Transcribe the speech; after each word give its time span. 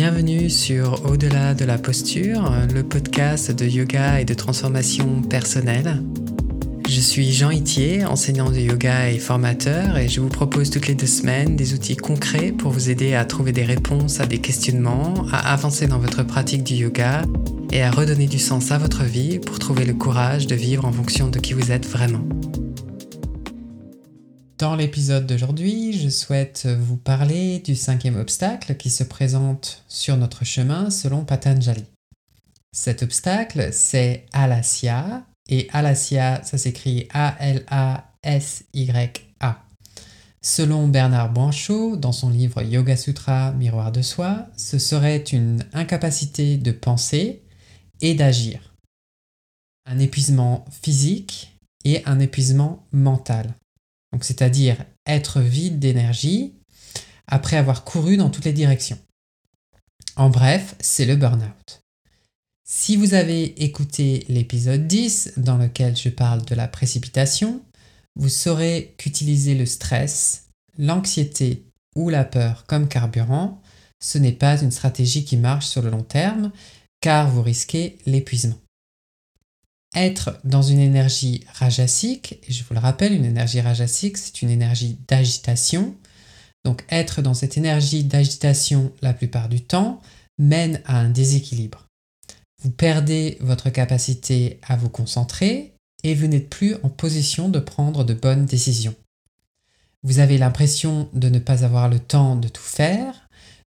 Bienvenue 0.00 0.48
sur 0.48 1.04
Au-delà 1.10 1.54
de 1.54 1.64
la 1.64 1.76
posture, 1.76 2.52
le 2.72 2.84
podcast 2.84 3.50
de 3.50 3.66
yoga 3.66 4.20
et 4.20 4.24
de 4.24 4.32
transformation 4.32 5.22
personnelle. 5.22 6.04
Je 6.88 7.00
suis 7.00 7.32
Jean 7.32 7.50
Itier, 7.50 8.04
enseignant 8.04 8.48
de 8.48 8.60
yoga 8.60 9.10
et 9.10 9.18
formateur, 9.18 9.98
et 9.98 10.08
je 10.08 10.20
vous 10.20 10.28
propose 10.28 10.70
toutes 10.70 10.86
les 10.86 10.94
deux 10.94 11.08
semaines 11.08 11.56
des 11.56 11.74
outils 11.74 11.96
concrets 11.96 12.52
pour 12.52 12.70
vous 12.70 12.90
aider 12.90 13.16
à 13.16 13.24
trouver 13.24 13.50
des 13.50 13.64
réponses 13.64 14.20
à 14.20 14.26
des 14.26 14.38
questionnements, 14.38 15.14
à 15.32 15.52
avancer 15.52 15.88
dans 15.88 15.98
votre 15.98 16.22
pratique 16.22 16.62
du 16.62 16.74
yoga 16.74 17.22
et 17.72 17.82
à 17.82 17.90
redonner 17.90 18.28
du 18.28 18.38
sens 18.38 18.70
à 18.70 18.78
votre 18.78 19.02
vie 19.02 19.40
pour 19.40 19.58
trouver 19.58 19.84
le 19.84 19.94
courage 19.94 20.46
de 20.46 20.54
vivre 20.54 20.84
en 20.84 20.92
fonction 20.92 21.26
de 21.26 21.40
qui 21.40 21.54
vous 21.54 21.72
êtes 21.72 21.88
vraiment. 21.88 22.22
Dans 24.58 24.74
l'épisode 24.74 25.24
d'aujourd'hui, 25.24 25.92
je 25.96 26.08
souhaite 26.08 26.66
vous 26.66 26.96
parler 26.96 27.60
du 27.60 27.76
cinquième 27.76 28.16
obstacle 28.16 28.74
qui 28.76 28.90
se 28.90 29.04
présente 29.04 29.84
sur 29.86 30.16
notre 30.16 30.44
chemin 30.44 30.90
selon 30.90 31.24
Patanjali. 31.24 31.84
Cet 32.72 33.04
obstacle, 33.04 33.68
c'est 33.72 34.26
Alasya, 34.32 35.24
et 35.48 35.68
Alasya, 35.72 36.42
ça 36.42 36.58
s'écrit 36.58 37.06
A-L-A-S-Y-A. 37.12 37.68
Selon 40.42 40.88
Bernard 40.88 41.32
Branchot, 41.32 41.96
dans 41.96 42.10
son 42.10 42.30
livre 42.30 42.60
Yoga 42.60 42.96
Sutra, 42.96 43.52
Miroir 43.52 43.92
de 43.92 44.02
soi, 44.02 44.48
ce 44.56 44.80
serait 44.80 45.18
une 45.18 45.64
incapacité 45.72 46.56
de 46.56 46.72
penser 46.72 47.44
et 48.00 48.14
d'agir. 48.14 48.74
Un 49.86 50.00
épuisement 50.00 50.64
physique 50.82 51.56
et 51.84 52.02
un 52.06 52.18
épuisement 52.18 52.84
mental. 52.90 53.54
Donc 54.12 54.24
c'est-à-dire 54.24 54.84
être 55.06 55.40
vide 55.40 55.78
d'énergie 55.78 56.54
après 57.26 57.56
avoir 57.56 57.84
couru 57.84 58.16
dans 58.16 58.30
toutes 58.30 58.44
les 58.44 58.52
directions. 58.52 58.98
En 60.16 60.30
bref, 60.30 60.74
c'est 60.80 61.04
le 61.04 61.16
burn-out. 61.16 61.82
Si 62.64 62.96
vous 62.96 63.14
avez 63.14 63.62
écouté 63.62 64.24
l'épisode 64.28 64.86
10 64.86 65.34
dans 65.36 65.56
lequel 65.56 65.96
je 65.96 66.08
parle 66.08 66.44
de 66.44 66.54
la 66.54 66.68
précipitation, 66.68 67.62
vous 68.16 68.28
saurez 68.28 68.94
qu'utiliser 68.98 69.54
le 69.54 69.64
stress, 69.64 70.48
l'anxiété 70.76 71.64
ou 71.96 72.10
la 72.10 72.24
peur 72.24 72.64
comme 72.66 72.88
carburant, 72.88 73.62
ce 74.00 74.18
n'est 74.18 74.32
pas 74.32 74.60
une 74.60 74.70
stratégie 74.70 75.24
qui 75.24 75.36
marche 75.36 75.66
sur 75.66 75.82
le 75.82 75.90
long 75.90 76.02
terme 76.02 76.52
car 77.00 77.30
vous 77.30 77.42
risquez 77.42 77.98
l'épuisement 78.06 78.58
être 79.94 80.38
dans 80.44 80.62
une 80.62 80.80
énergie 80.80 81.44
rajasique, 81.54 82.38
et 82.46 82.52
je 82.52 82.62
vous 82.64 82.74
le 82.74 82.80
rappelle, 82.80 83.14
une 83.14 83.24
énergie 83.24 83.60
rajasique, 83.60 84.18
c'est 84.18 84.42
une 84.42 84.50
énergie 84.50 84.98
d'agitation. 85.08 85.96
Donc 86.64 86.84
être 86.90 87.22
dans 87.22 87.34
cette 87.34 87.56
énergie 87.56 88.04
d'agitation 88.04 88.92
la 89.00 89.14
plupart 89.14 89.48
du 89.48 89.60
temps 89.60 90.00
mène 90.38 90.82
à 90.84 90.98
un 90.98 91.08
déséquilibre. 91.08 91.86
Vous 92.62 92.70
perdez 92.70 93.38
votre 93.40 93.70
capacité 93.70 94.60
à 94.66 94.76
vous 94.76 94.88
concentrer 94.88 95.74
et 96.04 96.14
vous 96.14 96.26
n'êtes 96.26 96.50
plus 96.50 96.74
en 96.82 96.88
position 96.88 97.48
de 97.48 97.60
prendre 97.60 98.04
de 98.04 98.14
bonnes 98.14 98.46
décisions. 98.46 98.94
Vous 100.02 100.18
avez 100.18 100.38
l'impression 100.38 101.08
de 101.12 101.28
ne 101.28 101.38
pas 101.38 101.64
avoir 101.64 101.88
le 101.88 101.98
temps 101.98 102.36
de 102.36 102.48
tout 102.48 102.62
faire, 102.62 103.28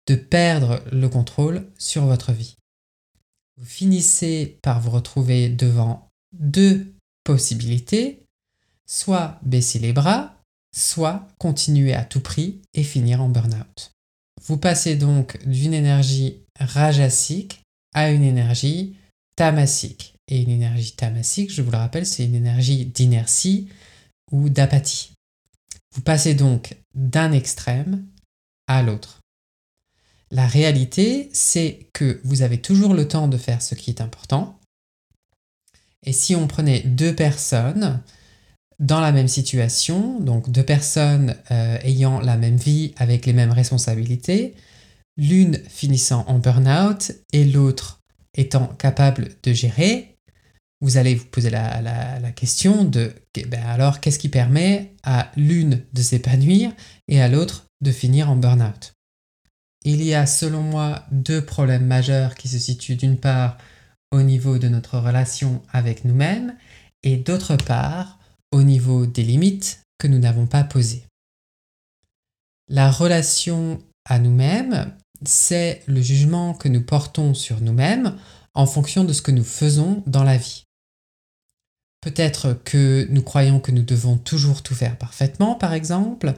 de 0.06 0.14
perdre 0.14 0.82
le 0.92 1.08
contrôle 1.08 1.66
sur 1.78 2.06
votre 2.06 2.32
vie. 2.32 2.56
Vous 3.58 3.66
finissez 3.66 4.58
par 4.62 4.80
vous 4.80 4.90
retrouver 4.90 5.48
devant 5.48 6.08
deux 6.32 6.94
possibilités, 7.24 8.22
soit 8.86 9.38
baisser 9.42 9.78
les 9.78 9.92
bras, 9.92 10.36
soit 10.74 11.26
continuer 11.38 11.94
à 11.94 12.04
tout 12.04 12.20
prix 12.20 12.60
et 12.74 12.82
finir 12.82 13.22
en 13.22 13.28
burn-out. 13.28 13.92
Vous 14.44 14.58
passez 14.58 14.96
donc 14.96 15.42
d'une 15.46 15.74
énergie 15.74 16.42
rajasique 16.60 17.62
à 17.94 18.10
une 18.10 18.22
énergie 18.22 18.96
tamasique. 19.36 20.14
Et 20.28 20.42
une 20.42 20.50
énergie 20.50 20.92
tamasique, 20.96 21.52
je 21.52 21.62
vous 21.62 21.70
le 21.70 21.78
rappelle, 21.78 22.04
c'est 22.04 22.24
une 22.24 22.34
énergie 22.34 22.84
d'inertie 22.84 23.68
ou 24.32 24.48
d'apathie. 24.48 25.12
Vous 25.94 26.02
passez 26.02 26.34
donc 26.34 26.76
d'un 26.94 27.32
extrême 27.32 28.06
à 28.66 28.82
l'autre. 28.82 29.20
La 30.30 30.46
réalité, 30.46 31.28
c'est 31.32 31.88
que 31.92 32.20
vous 32.24 32.42
avez 32.42 32.58
toujours 32.58 32.94
le 32.94 33.06
temps 33.06 33.28
de 33.28 33.36
faire 33.36 33.62
ce 33.62 33.74
qui 33.74 33.90
est 33.90 34.00
important, 34.00 34.58
et 36.06 36.12
si 36.12 36.36
on 36.36 36.46
prenait 36.46 36.80
deux 36.80 37.14
personnes 37.14 38.00
dans 38.78 39.00
la 39.00 39.12
même 39.12 39.28
situation, 39.28 40.20
donc 40.20 40.50
deux 40.50 40.62
personnes 40.62 41.34
euh, 41.50 41.78
ayant 41.82 42.20
la 42.20 42.36
même 42.36 42.56
vie 42.56 42.94
avec 42.96 43.26
les 43.26 43.32
mêmes 43.32 43.52
responsabilités, 43.52 44.54
l'une 45.16 45.58
finissant 45.68 46.24
en 46.28 46.38
burn-out 46.38 47.12
et 47.32 47.44
l'autre 47.44 48.00
étant 48.34 48.66
capable 48.66 49.30
de 49.42 49.52
gérer, 49.52 50.16
vous 50.82 50.98
allez 50.98 51.14
vous 51.14 51.24
poser 51.24 51.50
la, 51.50 52.20
question 52.36 52.84
de 52.84 53.14
ben 53.48 53.64
alors 53.64 54.00
qu'est-ce 54.00 54.18
qui 54.18 54.28
permet 54.28 54.92
à 55.02 55.32
l'une 55.36 55.82
de 55.94 56.02
s'épanouir 56.02 56.70
et 57.08 57.20
à 57.22 57.28
l'autre 57.28 57.66
de 57.80 57.90
finir 57.90 58.30
en 58.30 58.36
burn-out? 58.36 58.95
Il 59.88 60.02
y 60.02 60.14
a 60.14 60.26
selon 60.26 60.62
moi 60.62 61.04
deux 61.12 61.44
problèmes 61.44 61.86
majeurs 61.86 62.34
qui 62.34 62.48
se 62.48 62.58
situent 62.58 62.96
d'une 62.96 63.18
part 63.18 63.56
au 64.10 64.20
niveau 64.20 64.58
de 64.58 64.66
notre 64.66 64.98
relation 64.98 65.62
avec 65.72 66.04
nous-mêmes 66.04 66.56
et 67.04 67.16
d'autre 67.16 67.54
part 67.54 68.18
au 68.50 68.64
niveau 68.64 69.06
des 69.06 69.22
limites 69.22 69.82
que 69.98 70.08
nous 70.08 70.18
n'avons 70.18 70.48
pas 70.48 70.64
posées. 70.64 71.04
La 72.68 72.90
relation 72.90 73.80
à 74.04 74.18
nous-mêmes, 74.18 74.92
c'est 75.24 75.84
le 75.86 76.02
jugement 76.02 76.52
que 76.52 76.66
nous 76.66 76.82
portons 76.82 77.32
sur 77.32 77.60
nous-mêmes 77.60 78.18
en 78.54 78.66
fonction 78.66 79.04
de 79.04 79.12
ce 79.12 79.22
que 79.22 79.30
nous 79.30 79.44
faisons 79.44 80.02
dans 80.08 80.24
la 80.24 80.36
vie. 80.36 80.64
Peut-être 82.00 82.58
que 82.64 83.06
nous 83.10 83.22
croyons 83.22 83.60
que 83.60 83.70
nous 83.70 83.84
devons 83.84 84.18
toujours 84.18 84.64
tout 84.64 84.74
faire 84.74 84.98
parfaitement, 84.98 85.54
par 85.54 85.74
exemple, 85.74 86.34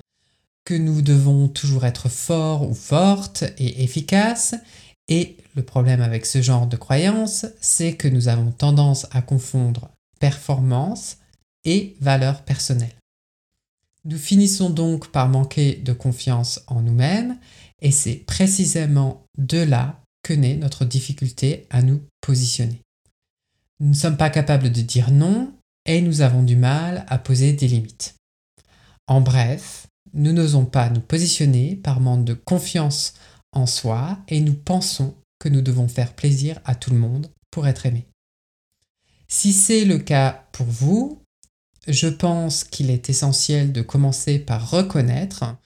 que 0.68 0.74
nous 0.74 1.00
devons 1.00 1.48
toujours 1.48 1.86
être 1.86 2.10
forts 2.10 2.68
ou 2.68 2.74
fortes 2.74 3.42
et 3.56 3.82
efficaces, 3.84 4.54
et 5.08 5.38
le 5.56 5.62
problème 5.62 6.02
avec 6.02 6.26
ce 6.26 6.42
genre 6.42 6.66
de 6.66 6.76
croyance, 6.76 7.46
c'est 7.58 7.94
que 7.94 8.06
nous 8.06 8.28
avons 8.28 8.50
tendance 8.50 9.06
à 9.12 9.22
confondre 9.22 9.88
performance 10.20 11.16
et 11.64 11.96
valeur 12.02 12.42
personnelle. 12.42 12.94
Nous 14.04 14.18
finissons 14.18 14.68
donc 14.68 15.10
par 15.10 15.30
manquer 15.30 15.76
de 15.76 15.94
confiance 15.94 16.60
en 16.66 16.82
nous-mêmes 16.82 17.38
et 17.80 17.90
c'est 17.90 18.16
précisément 18.16 19.24
de 19.38 19.62
là 19.62 19.98
que 20.22 20.34
naît 20.34 20.56
notre 20.56 20.84
difficulté 20.84 21.66
à 21.70 21.80
nous 21.80 22.02
positionner. 22.20 22.82
Nous 23.80 23.88
ne 23.88 23.94
sommes 23.94 24.18
pas 24.18 24.28
capables 24.28 24.70
de 24.70 24.82
dire 24.82 25.12
non 25.12 25.50
et 25.86 26.02
nous 26.02 26.20
avons 26.20 26.42
du 26.42 26.56
mal 26.56 27.06
à 27.08 27.16
poser 27.16 27.54
des 27.54 27.68
limites. 27.68 28.16
En 29.06 29.22
bref, 29.22 29.88
nous 30.18 30.32
n'osons 30.32 30.66
pas 30.66 30.90
nous 30.90 31.00
positionner 31.00 31.76
par 31.76 32.00
manque 32.00 32.24
de 32.24 32.34
confiance 32.34 33.14
en 33.52 33.66
soi 33.66 34.18
et 34.28 34.40
nous 34.40 34.54
pensons 34.54 35.14
que 35.38 35.48
nous 35.48 35.62
devons 35.62 35.88
faire 35.88 36.14
plaisir 36.14 36.60
à 36.64 36.74
tout 36.74 36.90
le 36.90 36.98
monde 36.98 37.30
pour 37.50 37.66
être 37.66 37.86
aimés. 37.86 38.08
Si 39.28 39.52
c'est 39.52 39.84
le 39.84 39.98
cas 39.98 40.46
pour 40.52 40.66
vous, 40.66 41.22
je 41.86 42.08
pense 42.08 42.64
qu'il 42.64 42.90
est 42.90 43.08
essentiel 43.08 43.72
de 43.72 43.80
commencer 43.80 44.38
par 44.38 44.70
reconnaître 44.70 45.56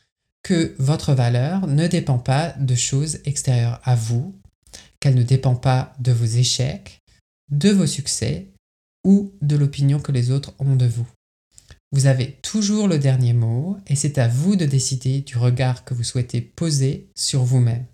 que 0.43 0.75
votre 0.79 1.15
valeur 1.15 1.67
ne 1.67 1.87
dépend 1.87 2.19
pas 2.19 2.51
de 2.59 2.75
choses 2.75 3.21
extérieures 3.25 3.81
à 3.85 3.95
vous, 3.95 4.35
qu'elle 5.01 5.15
ne 5.15 5.23
dépend 5.23 5.55
pas 5.55 5.95
de 5.99 6.13
vos 6.13 6.25
échecs, 6.25 7.01
de 7.51 7.71
vos 7.71 7.87
succès 7.87 8.49
ou 9.05 9.33
de 9.41 9.57
l'opinion 9.57 9.99
que 9.99 10.13
les 10.13 10.31
autres 10.31 10.55
ont 10.59 10.77
de 10.77 10.87
vous. 10.87 11.09
Vous 11.93 12.07
avez 12.07 12.33
toujours 12.43 12.89
le 12.89 12.99
dernier 12.99 13.35
mot 13.35 13.77
et 13.87 13.97
c'est 13.97 14.17
à 14.17 14.27
vous 14.27 14.57
de 14.57 14.65
décider 14.65 15.21
du 15.21 15.37
regard 15.37 15.85
que 15.85 15.93
vous 15.93 16.05
souhaitez 16.05 16.41
poser 16.41 17.09
sur 17.15 17.45
vous-même. 17.45 17.85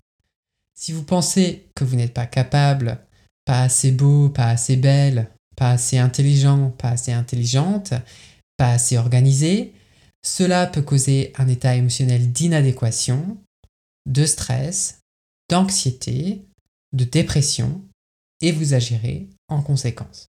Si 0.73 0.93
vous 0.93 1.03
pensez 1.03 1.67
que 1.75 1.83
vous 1.83 1.97
n'êtes 1.97 2.13
pas 2.13 2.25
capable, 2.25 2.97
pas 3.43 3.63
assez 3.63 3.91
beau, 3.91 4.29
pas 4.29 4.47
assez 4.47 4.77
belle, 4.77 5.29
pas 5.57 5.71
assez 5.71 5.97
intelligent, 5.97 6.69
pas 6.77 6.91
assez 6.91 7.11
intelligente, 7.11 7.93
pas 8.55 8.71
assez 8.71 8.97
organisé, 8.97 9.73
cela 10.23 10.67
peut 10.67 10.81
causer 10.81 11.33
un 11.37 11.49
état 11.49 11.75
émotionnel 11.75 12.31
d'inadéquation, 12.31 13.37
de 14.05 14.25
stress, 14.25 14.99
d'anxiété, 15.49 16.45
de 16.93 17.03
dépression, 17.03 17.81
et 18.41 18.53
vous 18.53 18.73
agirez 18.73 19.27
en 19.49 19.61
conséquence. 19.61 20.27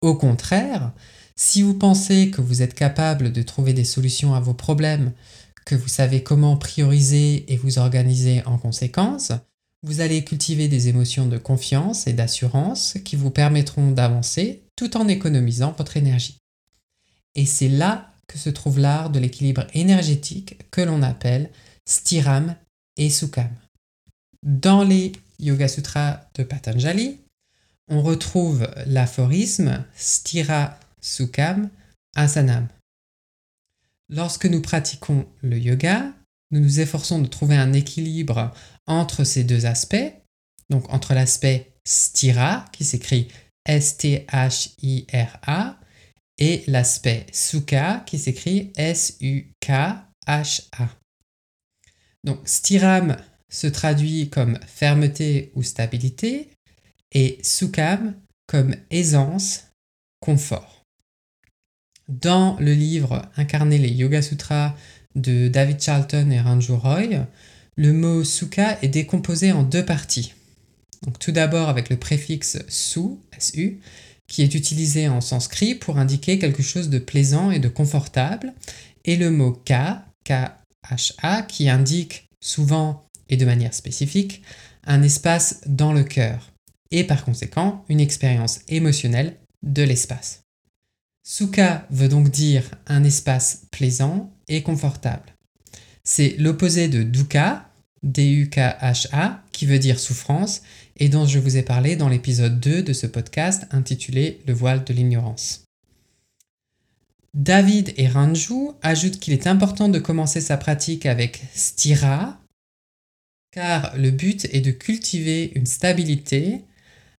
Au 0.00 0.14
contraire, 0.14 0.92
si 1.40 1.62
vous 1.62 1.74
pensez 1.74 2.30
que 2.30 2.40
vous 2.40 2.62
êtes 2.62 2.74
capable 2.74 3.30
de 3.30 3.42
trouver 3.42 3.72
des 3.72 3.84
solutions 3.84 4.34
à 4.34 4.40
vos 4.40 4.54
problèmes, 4.54 5.12
que 5.64 5.76
vous 5.76 5.88
savez 5.88 6.24
comment 6.24 6.56
prioriser 6.56 7.50
et 7.52 7.56
vous 7.56 7.78
organiser 7.78 8.42
en 8.44 8.58
conséquence, 8.58 9.30
vous 9.84 10.00
allez 10.00 10.24
cultiver 10.24 10.66
des 10.66 10.88
émotions 10.88 11.26
de 11.26 11.38
confiance 11.38 12.08
et 12.08 12.12
d'assurance 12.12 12.98
qui 13.04 13.14
vous 13.14 13.30
permettront 13.30 13.92
d'avancer 13.92 14.64
tout 14.74 14.96
en 14.96 15.06
économisant 15.06 15.72
votre 15.78 15.96
énergie. 15.96 16.38
Et 17.36 17.46
c'est 17.46 17.68
là 17.68 18.12
que 18.26 18.36
se 18.36 18.50
trouve 18.50 18.80
l'art 18.80 19.10
de 19.10 19.20
l'équilibre 19.20 19.64
énergétique 19.74 20.56
que 20.72 20.80
l'on 20.80 21.02
appelle 21.02 21.50
stiram 21.86 22.56
et 22.96 23.10
sukham. 23.10 23.50
Dans 24.42 24.82
les 24.82 25.12
Yoga 25.38 25.68
Sutras 25.68 26.20
de 26.34 26.42
Patanjali, 26.42 27.18
on 27.88 28.02
retrouve 28.02 28.68
l'aphorisme 28.86 29.84
Stira 29.94 30.76
Sukham 31.00 31.70
Asanam. 32.14 32.68
Lorsque 34.08 34.46
nous 34.46 34.62
pratiquons 34.62 35.28
le 35.42 35.58
yoga, 35.58 36.14
nous 36.50 36.60
nous 36.60 36.80
efforçons 36.80 37.20
de 37.20 37.26
trouver 37.26 37.56
un 37.56 37.74
équilibre 37.74 38.54
entre 38.86 39.24
ces 39.24 39.44
deux 39.44 39.66
aspects, 39.66 40.14
donc 40.70 40.90
entre 40.92 41.14
l'aspect 41.14 41.74
stira, 41.84 42.64
qui 42.72 42.84
s'écrit 42.84 43.28
S-T-H-I-R-A, 43.66 44.18
et 46.38 46.64
l'aspect 46.68 47.26
sukha, 47.32 48.04
qui 48.06 48.18
s'écrit 48.18 48.72
S-U-K-H-A. 48.76 50.88
Donc 52.24 52.40
stiram 52.46 53.16
se 53.50 53.66
traduit 53.66 54.30
comme 54.30 54.58
fermeté 54.66 55.52
ou 55.54 55.62
stabilité, 55.62 56.50
et 57.12 57.38
sukham 57.42 58.18
comme 58.46 58.74
aisance, 58.90 59.66
confort. 60.20 60.77
Dans 62.08 62.56
le 62.58 62.72
livre 62.72 63.28
Incarner 63.36 63.76
les 63.76 63.90
Yoga 63.90 64.22
Sutras 64.22 64.74
de 65.14 65.48
David 65.48 65.80
Charlton 65.80 66.30
et 66.30 66.40
Ranju 66.40 66.72
Roy, 66.72 67.26
le 67.76 67.92
mot 67.92 68.24
sukha 68.24 68.78
est 68.80 68.88
décomposé 68.88 69.52
en 69.52 69.62
deux 69.62 69.84
parties. 69.84 70.32
Tout 71.20 71.32
d'abord 71.32 71.68
avec 71.68 71.90
le 71.90 71.98
préfixe 71.98 72.58
su, 72.66 73.00
su, 73.38 73.78
qui 74.26 74.42
est 74.42 74.54
utilisé 74.54 75.06
en 75.08 75.20
sanskrit 75.20 75.74
pour 75.74 75.98
indiquer 75.98 76.38
quelque 76.38 76.62
chose 76.62 76.88
de 76.88 76.98
plaisant 76.98 77.50
et 77.50 77.58
de 77.58 77.68
confortable, 77.68 78.54
et 79.04 79.16
le 79.16 79.30
mot 79.30 79.52
ka, 79.52 80.06
K-H-A, 80.24 81.42
qui 81.42 81.68
indique 81.68 82.30
souvent 82.40 83.06
et 83.28 83.36
de 83.36 83.44
manière 83.44 83.74
spécifique 83.74 84.42
un 84.84 85.02
espace 85.02 85.60
dans 85.66 85.92
le 85.92 86.04
cœur, 86.04 86.52
et 86.90 87.04
par 87.04 87.22
conséquent 87.22 87.84
une 87.90 88.00
expérience 88.00 88.60
émotionnelle 88.68 89.36
de 89.62 89.82
l'espace. 89.82 90.47
Sukha 91.30 91.86
veut 91.90 92.08
donc 92.08 92.30
dire 92.30 92.70
un 92.86 93.04
espace 93.04 93.66
plaisant 93.70 94.32
et 94.48 94.62
confortable. 94.62 95.34
C'est 96.02 96.34
l'opposé 96.38 96.88
de 96.88 97.02
dukkha, 97.02 97.70
D-U-K-H-A, 98.02 99.42
qui 99.52 99.66
veut 99.66 99.78
dire 99.78 100.00
souffrance, 100.00 100.62
et 100.96 101.10
dont 101.10 101.26
je 101.26 101.38
vous 101.38 101.58
ai 101.58 101.62
parlé 101.62 101.96
dans 101.96 102.08
l'épisode 102.08 102.58
2 102.58 102.82
de 102.82 102.94
ce 102.94 103.06
podcast 103.06 103.66
intitulé 103.72 104.40
Le 104.46 104.54
voile 104.54 104.84
de 104.84 104.94
l'ignorance. 104.94 105.64
David 107.34 107.92
et 107.98 108.08
Ranju 108.08 108.70
ajoutent 108.80 109.20
qu'il 109.20 109.34
est 109.34 109.46
important 109.46 109.90
de 109.90 109.98
commencer 109.98 110.40
sa 110.40 110.56
pratique 110.56 111.04
avec 111.04 111.42
stira, 111.54 112.40
car 113.50 113.94
le 113.98 114.12
but 114.12 114.46
est 114.54 114.62
de 114.62 114.70
cultiver 114.70 115.52
une 115.54 115.66
stabilité, 115.66 116.64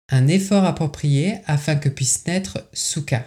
un 0.08 0.26
effort 0.26 0.64
approprié 0.64 1.36
afin 1.46 1.76
que 1.76 1.88
puisse 1.88 2.26
naître 2.26 2.68
sukha. 2.72 3.24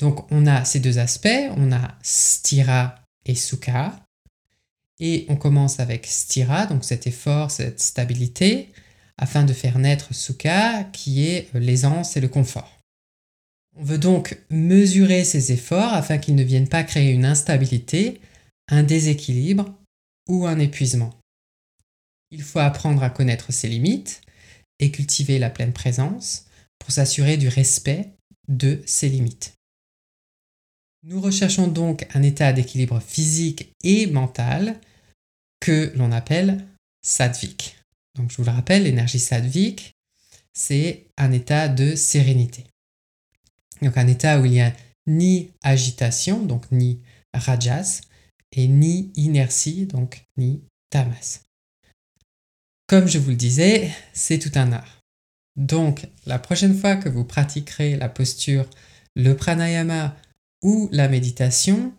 Donc 0.00 0.30
on 0.32 0.46
a 0.46 0.64
ces 0.64 0.80
deux 0.80 0.98
aspects, 0.98 1.28
on 1.56 1.72
a 1.72 1.96
stira 2.02 2.96
et 3.26 3.34
sukha. 3.34 4.00
Et 4.98 5.26
on 5.28 5.36
commence 5.36 5.80
avec 5.80 6.06
stira, 6.06 6.66
donc 6.66 6.84
cet 6.84 7.06
effort, 7.06 7.50
cette 7.50 7.80
stabilité, 7.80 8.70
afin 9.16 9.44
de 9.44 9.52
faire 9.52 9.78
naître 9.78 10.14
sukha, 10.14 10.84
qui 10.84 11.26
est 11.26 11.48
l'aisance 11.54 12.16
et 12.16 12.20
le 12.20 12.28
confort. 12.28 12.78
On 13.76 13.84
veut 13.84 13.98
donc 13.98 14.38
mesurer 14.50 15.24
ces 15.24 15.52
efforts 15.52 15.92
afin 15.94 16.18
qu'ils 16.18 16.34
ne 16.34 16.42
viennent 16.42 16.68
pas 16.68 16.82
créer 16.82 17.12
une 17.12 17.24
instabilité, 17.24 18.20
un 18.68 18.82
déséquilibre 18.82 19.74
ou 20.28 20.46
un 20.46 20.58
épuisement. 20.58 21.14
Il 22.30 22.42
faut 22.42 22.58
apprendre 22.58 23.02
à 23.02 23.10
connaître 23.10 23.52
ses 23.52 23.68
limites 23.68 24.22
et 24.78 24.90
cultiver 24.90 25.38
la 25.38 25.50
pleine 25.50 25.72
présence 25.72 26.46
pour 26.78 26.90
s'assurer 26.90 27.36
du 27.36 27.48
respect 27.48 28.10
de 28.48 28.82
ses 28.86 29.08
limites. 29.08 29.59
Nous 31.02 31.20
recherchons 31.20 31.66
donc 31.66 32.06
un 32.14 32.22
état 32.22 32.52
d'équilibre 32.52 33.00
physique 33.00 33.72
et 33.82 34.06
mental 34.06 34.78
que 35.60 35.92
l'on 35.96 36.12
appelle 36.12 36.66
sadvik. 37.02 37.76
Donc 38.16 38.30
je 38.30 38.36
vous 38.36 38.44
le 38.44 38.50
rappelle, 38.50 38.82
l'énergie 38.82 39.18
sadvik, 39.18 39.94
c'est 40.52 41.06
un 41.16 41.32
état 41.32 41.68
de 41.68 41.94
sérénité. 41.94 42.66
Donc 43.80 43.96
un 43.96 44.06
état 44.08 44.40
où 44.40 44.44
il 44.44 44.52
n'y 44.52 44.60
a 44.60 44.74
ni 45.06 45.50
agitation, 45.62 46.44
donc 46.44 46.70
ni 46.70 47.00
rajas, 47.32 48.02
et 48.52 48.68
ni 48.68 49.12
inertie, 49.14 49.86
donc 49.86 50.24
ni 50.36 50.62
tamas. 50.90 51.40
Comme 52.86 53.06
je 53.06 53.18
vous 53.18 53.30
le 53.30 53.36
disais, 53.36 53.90
c'est 54.12 54.38
tout 54.38 54.58
un 54.58 54.72
art. 54.72 55.00
Donc 55.56 56.06
la 56.26 56.38
prochaine 56.38 56.76
fois 56.76 56.96
que 56.96 57.08
vous 57.08 57.24
pratiquerez 57.24 57.96
la 57.96 58.08
posture, 58.08 58.68
le 59.14 59.34
pranayama 59.34 60.16
ou 60.62 60.88
la 60.92 61.08
méditation, 61.08 61.92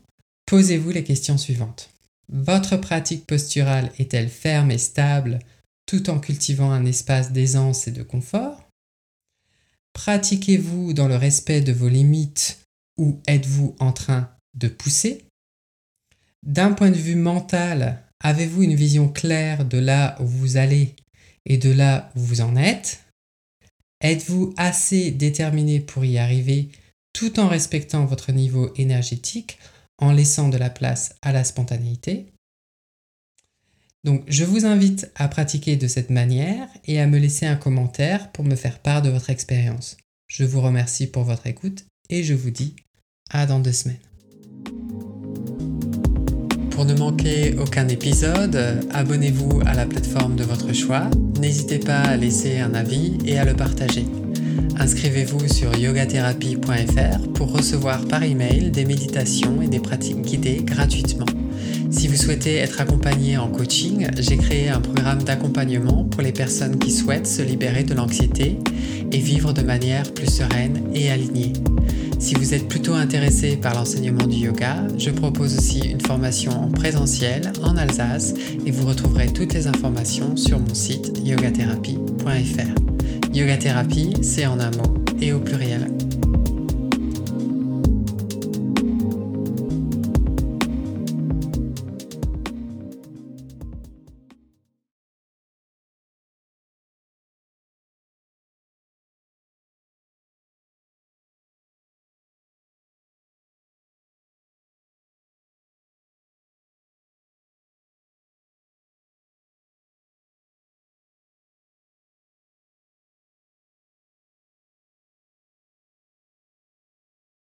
posez-vous 0.46 0.92
les 0.92 1.04
questions 1.04 1.38
suivantes. 1.38 1.90
Votre 2.30 2.78
pratique 2.78 3.26
posturale 3.26 3.92
est-elle 4.00 4.30
ferme 4.30 4.72
et 4.72 4.78
stable 4.78 5.40
tout 5.86 6.10
en 6.10 6.20
cultivant 6.20 6.72
un 6.72 6.86
espace 6.86 7.32
d'aisance 7.32 7.88
et 7.88 7.92
de 7.92 8.04
confort? 8.04 8.70
Pratiquez-vous 9.94 10.94
dans 10.94 11.08
le 11.08 11.18
respect 11.18 11.62
de 11.62 11.74
vos 11.74 11.90
limites 11.90 12.60
ou 12.98 13.20
êtes-vous 13.28 13.76
en 13.80 13.92
train 13.92 14.32
de 14.54 14.68
pousser? 14.68 15.26
D'un 16.44 16.72
point 16.72 16.90
de 16.90 16.96
vue 16.96 17.16
mental, 17.16 18.02
avez-vous 18.22 18.64
une 18.64 18.76
vision 18.76 19.10
claire 19.10 19.66
de 19.66 19.78
là 19.78 20.16
où 20.22 20.26
vous 20.26 20.58
allez 20.58 20.96
et 21.46 21.58
de 21.58 21.72
là 21.72 22.12
où 22.16 22.20
vous 22.20 22.42
en 22.42 22.56
êtes? 22.56 23.04
Êtes-vous 24.02 24.54
assez 24.58 25.12
déterminé 25.12 25.80
pour 25.80 26.06
y 26.06 26.18
arriver 26.18 26.70
tout 27.14 27.40
en 27.40 27.48
respectant 27.48 28.06
votre 28.06 28.32
niveau 28.32 28.72
énergétique, 28.76 29.58
en 29.98 30.12
laissant 30.12 30.50
de 30.50 30.58
la 30.58 30.70
place 30.70 31.16
à 31.22 31.32
la 31.32 31.44
spontanéité. 31.44 32.28
Donc 34.04 34.24
je 34.28 34.44
vous 34.44 34.66
invite 34.66 35.12
à 35.16 35.28
pratiquer 35.28 35.76
de 35.76 35.88
cette 35.88 36.10
manière 36.10 36.68
et 36.86 37.00
à 37.00 37.08
me 37.08 37.20
laisser 37.20 37.46
un 37.46 37.56
commentaire 37.56 38.32
pour 38.32 38.44
me 38.44 38.56
faire 38.56 38.80
part 38.80 39.02
de 39.02 39.10
votre 39.10 39.30
expérience. 39.30 39.98
Je 40.28 40.44
vous 40.44 40.62
remercie 40.62 41.08
pour 41.08 41.24
votre 41.24 41.46
écoute 41.46 41.86
et 42.10 42.24
je 42.24 42.34
vous 42.34 42.50
dis 42.50 42.76
à 43.30 43.46
dans 43.46 43.60
deux 43.60 43.72
semaines. 43.72 44.00
Pour 46.72 46.86
ne 46.86 46.96
manquer 46.96 47.56
aucun 47.60 47.88
épisode, 47.90 48.88
abonnez-vous 48.92 49.62
à 49.68 49.76
la 49.76 49.86
plateforme 49.86 50.36
de 50.36 50.44
votre 50.44 50.74
choix. 50.74 51.12
N'hésitez 51.40 51.78
pas 51.78 52.02
à 52.02 52.18
laisser 52.18 52.58
un 52.58 52.74
avis 52.74 53.18
et 53.24 53.38
à 53.38 53.46
le 53.46 53.56
partager. 53.56 54.06
Inscrivez-vous 54.80 55.48
sur 55.48 55.78
yogatherapie.fr 55.78 57.34
pour 57.34 57.52
recevoir 57.52 58.06
par 58.06 58.24
email 58.24 58.72
des 58.72 58.86
méditations 58.86 59.62
et 59.62 59.68
des 59.68 59.80
pratiques 59.80 60.22
guidées 60.22 60.64
gratuitement. 60.64 61.26
Si 61.92 62.08
vous 62.08 62.16
souhaitez 62.16 62.56
être 62.56 62.80
accompagné 62.80 63.38
en 63.38 63.50
coaching, 63.50 64.08
j'ai 64.18 64.38
créé 64.38 64.70
un 64.70 64.80
programme 64.80 65.24
d'accompagnement 65.24 66.06
pour 66.06 66.22
les 66.22 66.32
personnes 66.32 66.80
qui 66.80 66.92
souhaitent 66.92 67.28
se 67.28 67.42
libérer 67.42 67.84
de 67.84 67.94
l'anxiété 67.94 68.58
et 69.12 69.18
vivre 69.18 69.54
de 69.54 69.62
manière 69.62 70.12
plus 70.14 70.32
sereine 70.32 70.82
et 70.94 71.12
alignée. 71.12 71.54
Si 72.18 72.36
vous 72.36 72.54
êtes 72.54 72.68
plutôt 72.68 72.94
intéressé 72.94 73.58
par 73.58 73.74
l'enseignement 73.74 74.28
du 74.28 74.38
yoga, 74.38 74.88
je 74.98 75.10
propose 75.10 75.58
aussi 75.58 75.80
une 75.80 76.02
formation 76.02 76.52
en 76.52 76.70
présentiel 76.70 77.52
en 77.64 77.76
Alsace 77.76 78.34
et 78.66 78.72
vous 78.72 78.88
retrouverez 78.88 79.28
toutes 79.28 79.54
les 79.54 79.68
informations 79.68 80.38
sur 80.38 80.60
mon 80.60 80.74
site 80.74 81.12
yogatherapie.fr. 81.26 82.91
Yoga 83.34 83.56
thérapie, 83.56 84.14
c'est 84.22 84.46
en 84.46 84.60
un 84.60 84.72
mot 84.72 84.94
et 85.22 85.32
au 85.32 85.40
pluriel. 85.40 85.88